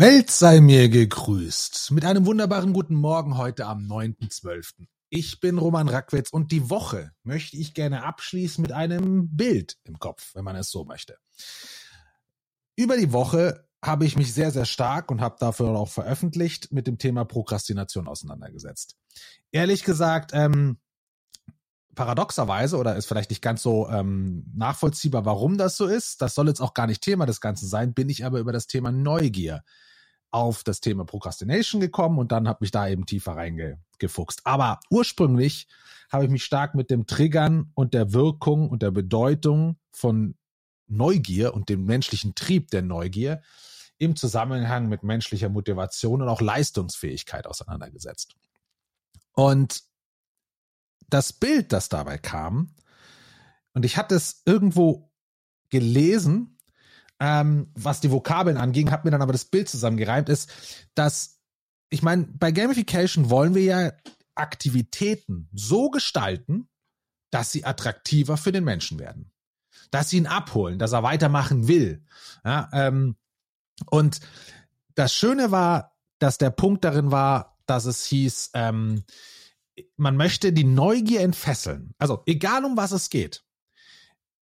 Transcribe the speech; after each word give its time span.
Welt 0.00 0.30
sei 0.30 0.60
mir 0.60 0.88
gegrüßt. 0.88 1.90
Mit 1.90 2.04
einem 2.04 2.24
wunderbaren 2.24 2.72
guten 2.72 2.94
Morgen 2.94 3.36
heute 3.36 3.66
am 3.66 3.80
9.12. 3.80 4.86
Ich 5.08 5.40
bin 5.40 5.58
Roman 5.58 5.88
Rackwitz 5.88 6.30
und 6.30 6.52
die 6.52 6.70
Woche 6.70 7.10
möchte 7.24 7.56
ich 7.56 7.74
gerne 7.74 8.04
abschließen 8.04 8.62
mit 8.62 8.70
einem 8.70 9.36
Bild 9.36 9.76
im 9.82 9.98
Kopf, 9.98 10.36
wenn 10.36 10.44
man 10.44 10.54
es 10.54 10.70
so 10.70 10.84
möchte. 10.84 11.18
Über 12.76 12.96
die 12.96 13.12
Woche 13.12 13.66
habe 13.82 14.04
ich 14.04 14.16
mich 14.16 14.32
sehr, 14.32 14.52
sehr 14.52 14.66
stark 14.66 15.10
und 15.10 15.20
habe 15.20 15.34
dafür 15.40 15.70
auch 15.70 15.88
veröffentlicht 15.88 16.70
mit 16.70 16.86
dem 16.86 16.98
Thema 16.98 17.24
Prokrastination 17.24 18.06
auseinandergesetzt. 18.06 18.94
Ehrlich 19.50 19.82
gesagt, 19.82 20.30
ähm, 20.32 20.78
paradoxerweise 21.96 22.76
oder 22.76 22.94
ist 22.94 23.06
vielleicht 23.06 23.30
nicht 23.30 23.42
ganz 23.42 23.64
so 23.64 23.88
ähm, 23.88 24.44
nachvollziehbar, 24.54 25.24
warum 25.24 25.58
das 25.58 25.76
so 25.76 25.86
ist. 25.88 26.22
Das 26.22 26.36
soll 26.36 26.46
jetzt 26.46 26.60
auch 26.60 26.72
gar 26.72 26.86
nicht 26.86 27.02
Thema 27.02 27.26
des 27.26 27.40
Ganzen 27.40 27.66
sein, 27.66 27.94
bin 27.94 28.08
ich 28.08 28.24
aber 28.24 28.38
über 28.38 28.52
das 28.52 28.68
Thema 28.68 28.92
Neugier 28.92 29.64
auf 30.30 30.62
das 30.62 30.80
Thema 30.80 31.04
Procrastination 31.04 31.80
gekommen 31.80 32.18
und 32.18 32.32
dann 32.32 32.48
habe 32.48 32.58
mich 32.60 32.70
da 32.70 32.88
eben 32.88 33.06
tiefer 33.06 33.32
reingefuchst. 33.32 34.42
Aber 34.44 34.80
ursprünglich 34.90 35.68
habe 36.10 36.24
ich 36.24 36.30
mich 36.30 36.44
stark 36.44 36.74
mit 36.74 36.90
dem 36.90 37.06
Triggern 37.06 37.70
und 37.74 37.94
der 37.94 38.12
Wirkung 38.12 38.68
und 38.68 38.82
der 38.82 38.90
Bedeutung 38.90 39.78
von 39.90 40.36
Neugier 40.86 41.54
und 41.54 41.68
dem 41.68 41.84
menschlichen 41.84 42.34
Trieb 42.34 42.70
der 42.70 42.82
Neugier 42.82 43.42
im 43.98 44.16
Zusammenhang 44.16 44.88
mit 44.88 45.02
menschlicher 45.02 45.48
Motivation 45.48 46.22
und 46.22 46.28
auch 46.28 46.40
Leistungsfähigkeit 46.40 47.46
auseinandergesetzt. 47.46 48.36
Und 49.32 49.82
das 51.08 51.32
Bild, 51.32 51.72
das 51.72 51.88
dabei 51.88 52.18
kam, 52.18 52.74
und 53.74 53.84
ich 53.84 53.96
hatte 53.96 54.14
es 54.14 54.42
irgendwo 54.44 55.12
gelesen, 55.70 56.57
ähm, 57.20 57.70
was 57.74 58.00
die 58.00 58.10
Vokabeln 58.10 58.56
anging, 58.56 58.90
habe 58.90 59.06
mir 59.06 59.10
dann 59.10 59.22
aber 59.22 59.32
das 59.32 59.44
Bild 59.44 59.68
zusammengereimt, 59.68 60.28
ist, 60.28 60.50
dass, 60.94 61.40
ich 61.90 62.02
meine, 62.02 62.24
bei 62.24 62.52
Gamification 62.52 63.30
wollen 63.30 63.54
wir 63.54 63.62
ja 63.62 63.92
Aktivitäten 64.34 65.48
so 65.52 65.90
gestalten, 65.90 66.68
dass 67.30 67.50
sie 67.50 67.64
attraktiver 67.64 68.36
für 68.36 68.52
den 68.52 68.64
Menschen 68.64 68.98
werden. 68.98 69.32
Dass 69.90 70.10
sie 70.10 70.18
ihn 70.18 70.26
abholen, 70.26 70.78
dass 70.78 70.92
er 70.92 71.02
weitermachen 71.02 71.66
will. 71.66 72.04
Ja, 72.44 72.68
ähm, 72.72 73.16
und 73.90 74.20
das 74.94 75.12
Schöne 75.12 75.50
war, 75.50 75.96
dass 76.18 76.38
der 76.38 76.50
Punkt 76.50 76.84
darin 76.84 77.10
war, 77.10 77.58
dass 77.66 77.84
es 77.84 78.04
hieß, 78.06 78.50
ähm, 78.54 79.04
man 79.96 80.16
möchte 80.16 80.52
die 80.52 80.64
Neugier 80.64 81.20
entfesseln. 81.20 81.94
Also 81.98 82.22
egal 82.26 82.64
um 82.64 82.76
was 82.76 82.92
es 82.92 83.10
geht 83.10 83.44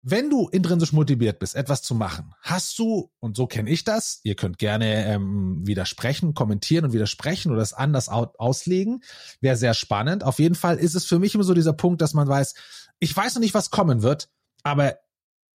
wenn 0.08 0.30
du 0.30 0.48
intrinsisch 0.48 0.94
motiviert 0.94 1.40
bist, 1.40 1.56
etwas 1.56 1.82
zu 1.82 1.96
machen, 1.96 2.36
hast 2.40 2.78
du, 2.78 3.12
und 3.20 3.36
so 3.36 3.48
kenne 3.48 3.72
ich 3.72 3.84
das, 3.84 4.20
ihr 4.22 4.36
könnt 4.36 4.60
gerne 4.60 5.04
ähm, 5.08 5.66
widersprechen, 5.66 6.36
kommentieren 6.36 6.86
und 6.86 6.94
widersprechen 6.94 7.52
oder 7.52 7.64
es 7.64 7.74
anders 7.74 8.08
auslegen, 8.08 9.02
wäre 9.42 9.58
sehr 9.58 9.74
spannend. 9.74 10.24
Auf 10.24 10.38
jeden 10.38 10.54
Fall 10.54 10.78
ist 10.78 10.94
es 10.94 11.06
für 11.06 11.18
mich 11.18 11.34
immer 11.34 11.44
so 11.44 11.56
dieser 11.56 11.74
Punkt, 11.74 12.04
dass 12.04 12.14
man 12.14 12.28
weiß, 12.28 12.54
ich 13.00 13.18
weiß 13.18 13.34
noch 13.34 13.42
nicht, 13.42 13.56
was 13.56 13.72
kommen 13.72 14.04
wird, 14.04 14.30
aber 14.62 15.00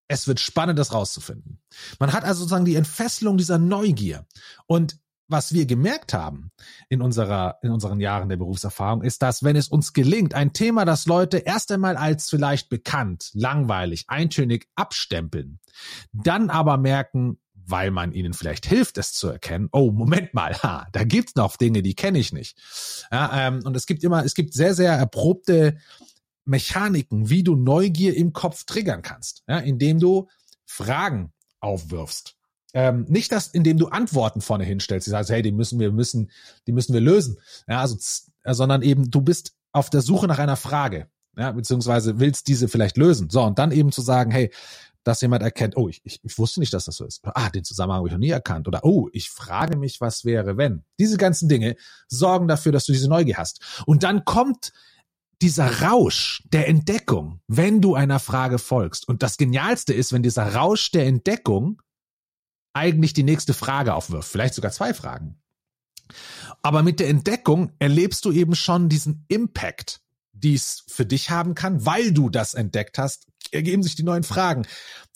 es 0.08 0.26
wird 0.26 0.40
spannend, 0.40 0.78
das 0.78 0.94
rauszufinden. 0.94 1.60
Man 1.98 2.14
hat 2.14 2.24
also 2.24 2.40
sozusagen 2.40 2.64
die 2.64 2.76
Entfesselung 2.76 3.36
dieser 3.36 3.58
Neugier. 3.58 4.26
Und 4.66 4.98
was 5.28 5.52
wir 5.52 5.66
gemerkt 5.66 6.14
haben 6.14 6.50
in 6.88 7.02
unserer, 7.02 7.58
in 7.62 7.70
unseren 7.70 8.00
Jahren 8.00 8.28
der 8.28 8.38
Berufserfahrung, 8.38 9.02
ist, 9.02 9.22
dass 9.22 9.42
wenn 9.42 9.56
es 9.56 9.68
uns 9.68 9.92
gelingt, 9.92 10.34
ein 10.34 10.52
Thema, 10.52 10.84
das 10.84 11.06
Leute 11.06 11.38
erst 11.38 11.70
einmal 11.70 11.96
als 11.96 12.30
vielleicht 12.30 12.70
bekannt, 12.70 13.30
langweilig, 13.34 14.06
eintönig 14.08 14.68
abstempeln, 14.74 15.60
dann 16.12 16.50
aber 16.50 16.78
merken, 16.78 17.38
weil 17.54 17.90
man 17.90 18.12
ihnen 18.12 18.32
vielleicht 18.32 18.64
hilft, 18.64 18.96
es 18.96 19.12
zu 19.12 19.28
erkennen, 19.28 19.68
oh, 19.72 19.90
Moment 19.92 20.32
mal, 20.32 20.54
ha, 20.62 20.86
da 20.92 21.04
gibt's 21.04 21.34
noch 21.34 21.56
Dinge, 21.56 21.82
die 21.82 21.94
kenne 21.94 22.18
ich 22.18 22.32
nicht. 22.32 22.58
Ja, 23.12 23.48
ähm, 23.48 23.60
und 23.64 23.76
es 23.76 23.84
gibt 23.84 24.02
immer, 24.02 24.24
es 24.24 24.34
gibt 24.34 24.54
sehr, 24.54 24.74
sehr 24.74 24.92
erprobte 24.94 25.76
Mechaniken, 26.46 27.28
wie 27.28 27.42
du 27.42 27.56
Neugier 27.56 28.16
im 28.16 28.32
Kopf 28.32 28.64
triggern 28.64 29.02
kannst, 29.02 29.44
ja, 29.46 29.58
indem 29.58 30.00
du 30.00 30.28
Fragen 30.64 31.34
aufwirfst 31.60 32.37
ähm, 32.74 33.06
nicht 33.08 33.32
das, 33.32 33.48
indem 33.48 33.78
du 33.78 33.88
Antworten 33.88 34.40
vorne 34.40 34.64
hinstellst, 34.64 35.06
die 35.06 35.10
sagst, 35.10 35.30
hey, 35.30 35.42
die 35.42 35.52
müssen 35.52 35.78
wir 35.80 35.90
müssen, 35.90 36.30
die 36.66 36.72
müssen 36.72 36.92
wir 36.92 37.00
lösen, 37.00 37.38
ja, 37.66 37.80
also, 37.80 37.96
äh, 38.44 38.54
sondern 38.54 38.82
eben 38.82 39.10
du 39.10 39.20
bist 39.20 39.54
auf 39.72 39.90
der 39.90 40.02
Suche 40.02 40.26
nach 40.26 40.38
einer 40.38 40.56
Frage, 40.56 41.08
ja, 41.36 41.52
beziehungsweise 41.52 42.18
willst 42.20 42.48
diese 42.48 42.68
vielleicht 42.68 42.96
lösen. 42.96 43.30
So 43.30 43.42
und 43.42 43.58
dann 43.58 43.72
eben 43.72 43.92
zu 43.92 44.02
sagen, 44.02 44.30
hey, 44.30 44.50
dass 45.04 45.22
jemand 45.22 45.42
erkennt, 45.42 45.76
oh, 45.76 45.88
ich, 45.88 46.02
ich, 46.04 46.20
ich 46.22 46.38
wusste 46.38 46.60
nicht, 46.60 46.74
dass 46.74 46.84
das 46.84 46.96
so 46.96 47.06
ist. 47.06 47.20
Ah, 47.24 47.48
den 47.48 47.64
Zusammenhang 47.64 47.98
habe 47.98 48.08
ich 48.08 48.12
noch 48.12 48.18
nie 48.18 48.28
erkannt. 48.28 48.68
Oder 48.68 48.84
oh, 48.84 49.08
ich 49.12 49.30
frage 49.30 49.78
mich, 49.78 50.02
was 50.02 50.26
wäre, 50.26 50.58
wenn. 50.58 50.84
Diese 50.98 51.16
ganzen 51.16 51.48
Dinge 51.48 51.76
sorgen 52.08 52.46
dafür, 52.46 52.72
dass 52.72 52.84
du 52.84 52.92
diese 52.92 53.08
Neugier 53.08 53.38
hast. 53.38 53.82
Und 53.86 54.02
dann 54.02 54.26
kommt 54.26 54.72
dieser 55.40 55.82
Rausch 55.82 56.42
der 56.52 56.68
Entdeckung, 56.68 57.40
wenn 57.46 57.80
du 57.80 57.94
einer 57.94 58.18
Frage 58.18 58.58
folgst. 58.58 59.08
Und 59.08 59.22
das 59.22 59.38
Genialste 59.38 59.94
ist, 59.94 60.12
wenn 60.12 60.22
dieser 60.22 60.54
Rausch 60.54 60.90
der 60.90 61.06
Entdeckung 61.06 61.80
eigentlich 62.72 63.12
die 63.12 63.22
nächste 63.22 63.54
Frage 63.54 63.94
aufwirft, 63.94 64.30
vielleicht 64.30 64.54
sogar 64.54 64.72
zwei 64.72 64.94
Fragen. 64.94 65.40
Aber 66.62 66.82
mit 66.82 67.00
der 67.00 67.08
Entdeckung 67.08 67.72
erlebst 67.78 68.24
du 68.24 68.32
eben 68.32 68.54
schon 68.54 68.88
diesen 68.88 69.24
Impact, 69.28 70.00
die 70.32 70.54
es 70.54 70.84
für 70.86 71.06
dich 71.06 71.30
haben 71.30 71.54
kann, 71.54 71.84
weil 71.84 72.12
du 72.12 72.30
das 72.30 72.54
entdeckt 72.54 72.98
hast, 72.98 73.26
ergeben 73.50 73.82
sich 73.82 73.96
die 73.96 74.02
neuen 74.02 74.22
Fragen. 74.22 74.66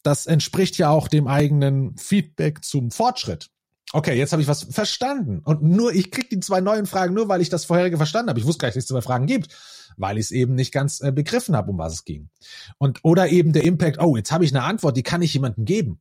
Das 0.02 0.26
entspricht 0.26 0.78
ja 0.78 0.90
auch 0.90 1.08
dem 1.08 1.28
eigenen 1.28 1.96
Feedback 1.96 2.64
zum 2.64 2.90
Fortschritt. 2.90 3.48
Okay, 3.92 4.16
jetzt 4.16 4.32
habe 4.32 4.40
ich 4.40 4.48
was 4.48 4.64
verstanden. 4.64 5.40
Und 5.44 5.62
nur, 5.62 5.92
ich 5.92 6.10
krieg 6.10 6.30
die 6.30 6.40
zwei 6.40 6.60
neuen 6.60 6.86
Fragen 6.86 7.14
nur, 7.14 7.28
weil 7.28 7.42
ich 7.42 7.50
das 7.50 7.66
vorherige 7.66 7.98
verstanden 7.98 8.30
habe. 8.30 8.40
Ich 8.40 8.46
wusste 8.46 8.60
gar 8.60 8.68
nicht, 8.68 8.76
dass 8.76 8.84
es 8.84 8.88
zwei 8.88 9.02
Fragen 9.02 9.26
gibt, 9.26 9.54
weil 9.96 10.16
ich 10.16 10.26
es 10.26 10.30
eben 10.30 10.54
nicht 10.54 10.72
ganz 10.72 11.00
äh, 11.00 11.12
begriffen 11.12 11.54
habe, 11.54 11.70
um 11.70 11.78
was 11.78 11.92
es 11.92 12.04
ging. 12.04 12.30
Und 12.78 13.00
oder 13.02 13.28
eben 13.28 13.52
der 13.52 13.64
Impact, 13.64 14.00
oh, 14.00 14.16
jetzt 14.16 14.32
habe 14.32 14.44
ich 14.44 14.54
eine 14.54 14.64
Antwort, 14.64 14.96
die 14.96 15.02
kann 15.02 15.20
ich 15.20 15.34
jemandem 15.34 15.66
geben 15.66 16.00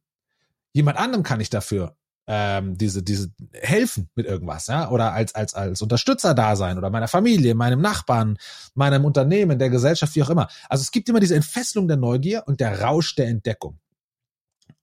jemand 0.74 0.98
anderem 0.98 1.24
kann 1.24 1.40
ich 1.40 1.50
dafür 1.50 1.96
ähm, 2.28 2.78
diese 2.78 3.04
diese 3.04 3.32
helfen 3.54 4.10
mit 4.16 4.26
irgendwas, 4.26 4.68
ja, 4.68 4.90
oder 4.90 5.14
als 5.14 5.34
als 5.36 5.54
als 5.54 5.82
Unterstützer 5.82 6.34
da 6.34 6.56
sein 6.56 6.78
oder 6.78 6.90
meiner 6.90 7.08
Familie, 7.08 7.56
meinem 7.56 7.82
Nachbarn, 7.82 8.38
meinem 8.74 9.06
Unternehmen, 9.06 9.60
der 9.60 9.70
Gesellschaft, 9.70 10.16
wie 10.16 10.24
auch 10.24 10.30
immer. 10.30 10.48
Also 10.70 10.82
es 10.82 10.92
gibt 10.92 11.10
immer 11.10 11.20
diese 11.20 11.36
Entfesselung 11.36 11.88
der 11.88 11.98
Neugier 11.98 12.44
und 12.46 12.60
der 12.60 12.82
Rausch 12.82 13.16
der 13.16 13.28
Entdeckung. 13.28 13.80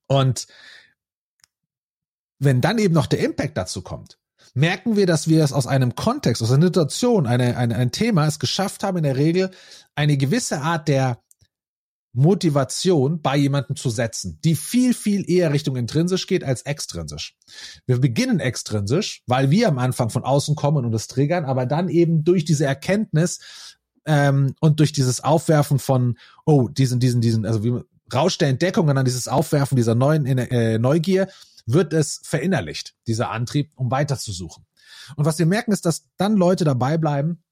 Und 0.06 0.46
wenn 2.38 2.60
dann 2.60 2.78
eben 2.78 2.94
noch 2.94 3.06
der 3.06 3.20
Impact 3.20 3.56
dazu 3.56 3.82
kommt, 3.82 4.18
merken 4.54 4.96
wir, 4.96 5.06
dass 5.06 5.28
wir 5.28 5.44
es 5.44 5.52
aus 5.52 5.66
einem 5.66 5.94
Kontext, 5.94 6.42
aus 6.42 6.52
einer 6.52 6.66
Situation, 6.66 7.26
eine, 7.26 7.56
eine, 7.56 7.76
ein 7.76 7.92
Thema 7.92 8.26
es 8.26 8.38
geschafft 8.38 8.82
haben, 8.82 8.98
in 8.98 9.04
der 9.04 9.16
Regel 9.16 9.50
eine 9.94 10.16
gewisse 10.16 10.60
Art 10.60 10.88
der 10.88 11.18
Motivation 12.12 13.20
bei 13.20 13.36
jemandem 13.36 13.76
zu 13.76 13.90
setzen, 13.90 14.38
die 14.44 14.56
viel, 14.56 14.94
viel 14.94 15.28
eher 15.30 15.52
Richtung 15.52 15.76
intrinsisch 15.76 16.26
geht 16.26 16.42
als 16.42 16.62
extrinsisch. 16.62 17.36
Wir 17.86 17.98
beginnen 18.00 18.40
extrinsisch, 18.40 19.22
weil 19.26 19.50
wir 19.50 19.68
am 19.68 19.78
Anfang 19.78 20.10
von 20.10 20.24
außen 20.24 20.56
kommen 20.56 20.84
und 20.84 20.94
es 20.94 21.06
triggern, 21.06 21.44
aber 21.44 21.66
dann 21.66 21.88
eben 21.88 22.24
durch 22.24 22.44
diese 22.44 22.64
Erkenntnis 22.64 23.76
ähm, 24.06 24.54
und 24.60 24.80
durch 24.80 24.92
dieses 24.92 25.22
Aufwerfen 25.22 25.78
von, 25.78 26.18
oh, 26.46 26.68
diesen, 26.68 26.98
diesen, 26.98 27.20
diesen, 27.20 27.44
also 27.44 27.62
wie 27.62 27.80
Rausch 28.12 28.38
der 28.38 28.48
Entdeckung 28.48 28.88
und 28.88 28.94
dann 28.94 29.04
dieses 29.04 29.28
Aufwerfen 29.28 29.76
dieser 29.76 29.94
neuen 29.94 30.26
äh, 30.26 30.78
Neugier, 30.78 31.28
wird 31.66 31.92
es 31.92 32.20
verinnerlicht, 32.24 32.94
dieser 33.06 33.30
Antrieb, 33.30 33.70
um 33.76 33.90
weiterzusuchen. 33.90 34.64
Und 35.16 35.26
was 35.26 35.38
wir 35.38 35.46
merken, 35.46 35.72
ist, 35.72 35.84
dass 35.84 36.06
dann 36.16 36.36
Leute 36.36 36.64
dabei 36.64 36.96
bleiben, 36.96 37.42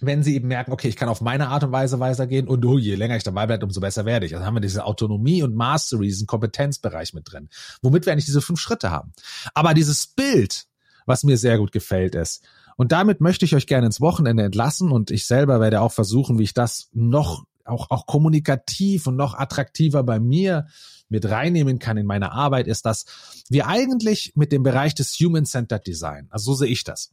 wenn 0.00 0.22
sie 0.22 0.34
eben 0.34 0.48
merken, 0.48 0.72
okay, 0.72 0.88
ich 0.88 0.96
kann 0.96 1.08
auf 1.08 1.20
meine 1.20 1.48
Art 1.48 1.64
und 1.64 1.72
Weise 1.72 2.00
weitergehen 2.00 2.48
und 2.48 2.64
oh, 2.64 2.78
je 2.78 2.94
länger 2.94 3.16
ich 3.16 3.24
dabei 3.24 3.46
bleibe, 3.46 3.64
umso 3.64 3.80
besser 3.80 4.04
werde 4.04 4.26
ich. 4.26 4.34
Also 4.34 4.46
haben 4.46 4.54
wir 4.54 4.60
diese 4.60 4.84
Autonomie 4.84 5.42
und 5.42 5.54
Mastery, 5.54 6.06
diesen 6.06 6.26
Kompetenzbereich 6.26 7.14
mit 7.14 7.30
drin, 7.30 7.48
womit 7.82 8.06
wir 8.06 8.12
eigentlich 8.12 8.26
diese 8.26 8.42
fünf 8.42 8.60
Schritte 8.60 8.90
haben. 8.90 9.12
Aber 9.54 9.74
dieses 9.74 10.06
Bild, 10.06 10.66
was 11.06 11.24
mir 11.24 11.36
sehr 11.36 11.58
gut 11.58 11.72
gefällt, 11.72 12.14
ist, 12.14 12.44
und 12.76 12.92
damit 12.92 13.20
möchte 13.20 13.44
ich 13.44 13.56
euch 13.56 13.66
gerne 13.66 13.86
ins 13.86 14.00
Wochenende 14.00 14.44
entlassen 14.44 14.92
und 14.92 15.10
ich 15.10 15.26
selber 15.26 15.60
werde 15.60 15.80
auch 15.80 15.92
versuchen, 15.92 16.38
wie 16.38 16.44
ich 16.44 16.54
das 16.54 16.88
noch 16.92 17.44
auch, 17.64 17.90
auch 17.90 18.06
kommunikativ 18.06 19.06
und 19.06 19.16
noch 19.16 19.34
attraktiver 19.34 20.02
bei 20.02 20.18
mir 20.18 20.66
mit 21.08 21.28
reinnehmen 21.28 21.78
kann 21.78 21.96
in 21.96 22.06
meine 22.06 22.32
Arbeit, 22.32 22.66
ist, 22.66 22.86
dass 22.86 23.04
wir 23.48 23.66
eigentlich 23.66 24.32
mit 24.34 24.52
dem 24.52 24.62
Bereich 24.62 24.94
des 24.94 25.12
Human-Centered 25.14 25.86
Design, 25.86 26.28
also 26.30 26.52
so 26.52 26.58
sehe 26.58 26.68
ich 26.68 26.84
das, 26.84 27.12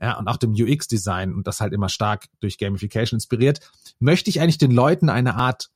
ja, 0.00 0.18
und 0.18 0.28
auch 0.28 0.36
dem 0.36 0.52
UX-Design 0.52 1.34
und 1.34 1.46
das 1.46 1.60
halt 1.60 1.72
immer 1.72 1.88
stark 1.88 2.26
durch 2.40 2.58
Gamification 2.58 3.16
inspiriert, 3.16 3.60
möchte 3.98 4.30
ich 4.30 4.40
eigentlich 4.40 4.58
den 4.58 4.70
Leuten 4.70 5.08
eine 5.08 5.34
Art 5.34 5.70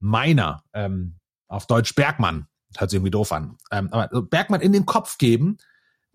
meiner, 0.00 0.64
ähm, 0.74 1.16
auf 1.48 1.66
Deutsch 1.66 1.94
Bergmann, 1.94 2.46
hört 2.76 2.90
sich 2.90 2.98
irgendwie 2.98 3.10
doof 3.10 3.32
an, 3.32 3.56
ähm, 3.70 3.88
aber 3.92 4.22
Bergmann 4.22 4.60
in 4.60 4.72
den 4.72 4.86
Kopf 4.86 5.18
geben, 5.18 5.58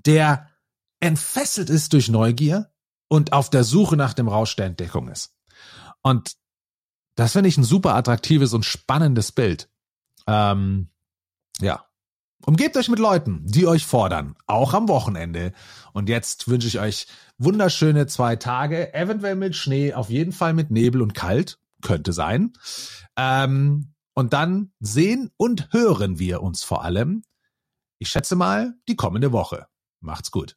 der 0.05 0.47
entfesselt 0.99 1.69
ist 1.69 1.93
durch 1.93 2.09
Neugier 2.09 2.71
und 3.07 3.33
auf 3.33 3.49
der 3.49 3.63
Suche 3.63 3.97
nach 3.97 4.13
dem 4.13 4.27
Rausch 4.27 4.55
der 4.55 4.67
Entdeckung 4.67 5.09
ist. 5.09 5.35
Und 6.01 6.35
das 7.15 7.33
finde 7.33 7.49
ich 7.49 7.57
ein 7.57 7.63
super 7.63 7.95
attraktives 7.95 8.53
und 8.53 8.63
spannendes 8.63 9.31
Bild. 9.31 9.69
Ähm, 10.27 10.89
ja, 11.59 11.88
Umgebt 12.45 12.77
euch 12.77 12.89
mit 12.89 12.99
Leuten, 12.99 13.41
die 13.45 13.67
euch 13.67 13.85
fordern, 13.85 14.35
auch 14.47 14.73
am 14.73 14.87
Wochenende. 14.87 15.51
Und 15.93 16.09
jetzt 16.09 16.47
wünsche 16.47 16.67
ich 16.67 16.79
euch 16.79 17.07
wunderschöne 17.37 18.07
zwei 18.07 18.37
Tage, 18.37 18.93
eventuell 18.93 19.35
mit 19.35 19.55
Schnee, 19.55 19.93
auf 19.93 20.09
jeden 20.09 20.31
Fall 20.31 20.53
mit 20.53 20.71
Nebel 20.71 21.01
und 21.01 21.13
kalt, 21.13 21.59
könnte 21.81 22.13
sein. 22.13 22.53
Ähm, 23.17 23.93
und 24.13 24.33
dann 24.33 24.71
sehen 24.79 25.31
und 25.37 25.71
hören 25.71 26.19
wir 26.19 26.41
uns 26.41 26.63
vor 26.63 26.83
allem, 26.83 27.23
ich 27.99 28.09
schätze 28.09 28.35
mal, 28.35 28.73
die 28.87 28.95
kommende 28.95 29.31
Woche. 29.31 29.67
Macht's 29.99 30.31
gut. 30.31 30.55